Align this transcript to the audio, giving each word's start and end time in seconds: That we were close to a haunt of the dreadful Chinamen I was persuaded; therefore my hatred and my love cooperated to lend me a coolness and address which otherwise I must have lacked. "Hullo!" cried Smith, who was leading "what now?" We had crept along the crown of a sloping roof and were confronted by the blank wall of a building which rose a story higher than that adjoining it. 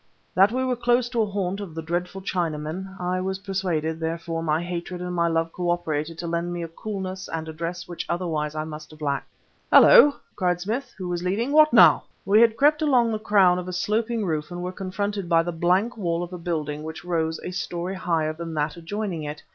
That 0.33 0.51
we 0.51 0.63
were 0.65 0.75
close 0.75 1.09
to 1.09 1.21
a 1.21 1.27
haunt 1.27 1.59
of 1.59 1.75
the 1.75 1.81
dreadful 1.83 2.21
Chinamen 2.23 2.99
I 2.99 3.21
was 3.21 3.37
persuaded; 3.45 3.99
therefore 3.99 4.41
my 4.41 4.63
hatred 4.63 4.99
and 4.99 5.13
my 5.13 5.27
love 5.27 5.53
cooperated 5.53 6.17
to 6.17 6.27
lend 6.27 6.51
me 6.51 6.63
a 6.63 6.67
coolness 6.69 7.29
and 7.31 7.47
address 7.47 7.87
which 7.87 8.07
otherwise 8.09 8.55
I 8.55 8.63
must 8.63 8.89
have 8.89 9.01
lacked. 9.01 9.31
"Hullo!" 9.71 10.15
cried 10.35 10.59
Smith, 10.59 10.91
who 10.97 11.07
was 11.07 11.21
leading 11.21 11.51
"what 11.51 11.71
now?" 11.71 12.05
We 12.25 12.41
had 12.41 12.57
crept 12.57 12.81
along 12.81 13.11
the 13.11 13.19
crown 13.19 13.59
of 13.59 13.67
a 13.67 13.73
sloping 13.73 14.25
roof 14.25 14.49
and 14.49 14.63
were 14.63 14.71
confronted 14.71 15.29
by 15.29 15.43
the 15.43 15.51
blank 15.51 15.95
wall 15.97 16.23
of 16.23 16.33
a 16.33 16.39
building 16.39 16.81
which 16.81 17.05
rose 17.05 17.39
a 17.43 17.51
story 17.51 17.93
higher 17.93 18.33
than 18.33 18.55
that 18.55 18.77
adjoining 18.77 19.21
it. 19.21 19.43